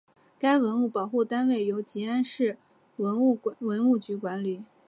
[0.39, 2.57] 该文物保护单位由集安市
[2.95, 4.63] 文物局管理。